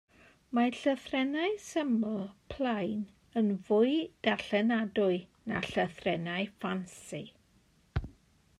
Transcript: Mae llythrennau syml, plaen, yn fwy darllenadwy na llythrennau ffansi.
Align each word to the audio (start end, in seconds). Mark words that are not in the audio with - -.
Mae 0.57 0.69
llythrennau 0.75 1.57
syml, 1.65 2.15
plaen, 2.53 3.03
yn 3.41 3.51
fwy 3.67 3.93
darllenadwy 4.29 5.21
na 5.53 5.61
llythrennau 5.67 6.49
ffansi. 6.55 7.21